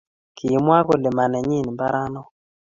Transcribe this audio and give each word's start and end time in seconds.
kimwaa 0.37 0.85
kolee 0.87 1.15
manenyii 1.17 1.69
mbaree 1.73 2.07
noo 2.13 2.29